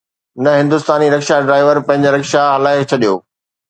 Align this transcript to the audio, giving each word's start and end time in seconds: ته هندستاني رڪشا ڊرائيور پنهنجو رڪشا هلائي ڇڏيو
ته 0.45 0.51
هندستاني 0.61 1.07
رڪشا 1.15 1.37
ڊرائيور 1.45 1.77
پنهنجو 1.87 2.15
رڪشا 2.19 2.43
هلائي 2.55 2.87
ڇڏيو 2.93 3.13